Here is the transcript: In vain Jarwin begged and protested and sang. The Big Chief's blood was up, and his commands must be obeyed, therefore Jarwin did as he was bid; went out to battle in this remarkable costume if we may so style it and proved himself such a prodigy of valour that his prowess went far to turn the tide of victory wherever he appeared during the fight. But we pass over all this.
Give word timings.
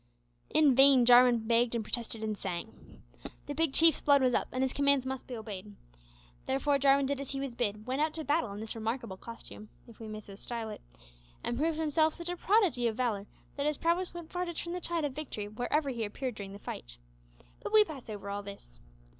In 0.49 0.73
vain 0.73 1.05
Jarwin 1.05 1.45
begged 1.45 1.75
and 1.75 1.83
protested 1.83 2.23
and 2.23 2.35
sang. 2.35 3.03
The 3.45 3.53
Big 3.53 3.71
Chief's 3.71 4.01
blood 4.01 4.23
was 4.23 4.33
up, 4.33 4.47
and 4.51 4.63
his 4.63 4.73
commands 4.73 5.05
must 5.05 5.27
be 5.27 5.37
obeyed, 5.37 5.75
therefore 6.47 6.79
Jarwin 6.79 7.05
did 7.05 7.19
as 7.21 7.29
he 7.29 7.39
was 7.39 7.53
bid; 7.53 7.85
went 7.85 8.01
out 8.01 8.15
to 8.15 8.23
battle 8.23 8.51
in 8.51 8.59
this 8.61 8.73
remarkable 8.73 9.15
costume 9.15 9.69
if 9.87 9.99
we 9.99 10.07
may 10.07 10.19
so 10.19 10.33
style 10.33 10.71
it 10.71 10.81
and 11.43 11.55
proved 11.55 11.77
himself 11.77 12.15
such 12.15 12.29
a 12.29 12.35
prodigy 12.35 12.87
of 12.87 12.97
valour 12.97 13.27
that 13.57 13.67
his 13.67 13.77
prowess 13.77 14.11
went 14.11 14.31
far 14.31 14.43
to 14.45 14.55
turn 14.55 14.73
the 14.73 14.81
tide 14.81 15.05
of 15.05 15.13
victory 15.13 15.47
wherever 15.47 15.91
he 15.91 16.03
appeared 16.03 16.33
during 16.33 16.53
the 16.53 16.57
fight. 16.57 16.97
But 17.61 17.71
we 17.71 17.83
pass 17.83 18.09
over 18.09 18.27
all 18.27 18.41
this. 18.41 18.79